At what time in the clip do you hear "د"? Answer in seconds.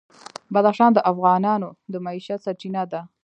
0.93-0.99, 1.91-1.93